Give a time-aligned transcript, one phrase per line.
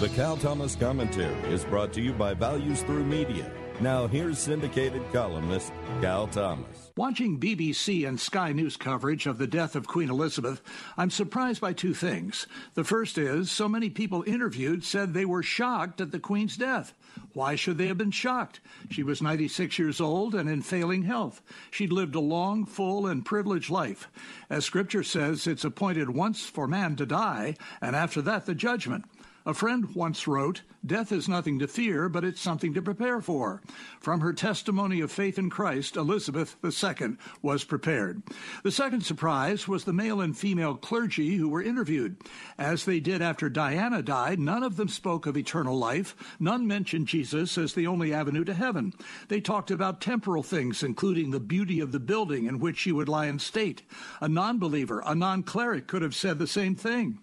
[0.00, 3.52] The Cal Thomas Commentary is brought to you by Values Through Media.
[3.82, 6.90] Now, here's syndicated columnist Cal Thomas.
[6.96, 10.62] Watching BBC and Sky News coverage of the death of Queen Elizabeth,
[10.96, 12.46] I'm surprised by two things.
[12.72, 16.94] The first is so many people interviewed said they were shocked at the Queen's death.
[17.34, 18.60] Why should they have been shocked?
[18.88, 21.42] She was 96 years old and in failing health.
[21.70, 24.08] She'd lived a long, full, and privileged life.
[24.48, 29.04] As Scripture says, it's appointed once for man to die, and after that, the judgment.
[29.46, 33.62] A friend once wrote, Death is nothing to fear, but it's something to prepare for.
[34.00, 38.22] From her testimony of faith in Christ, Elizabeth II was prepared.
[38.64, 42.16] The second surprise was the male and female clergy who were interviewed.
[42.58, 46.16] As they did after Diana died, none of them spoke of eternal life.
[46.38, 48.94] None mentioned Jesus as the only avenue to heaven.
[49.28, 53.08] They talked about temporal things, including the beauty of the building in which she would
[53.08, 53.82] lie in state.
[54.20, 57.18] A non believer, a non cleric could have said the same thing.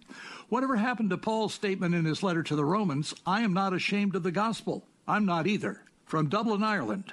[0.48, 4.16] Whatever happened to Paul's statement in his letter to the Romans, I am not ashamed
[4.16, 4.86] of the gospel.
[5.06, 5.82] I'm not either.
[6.06, 7.12] From Dublin, Ireland,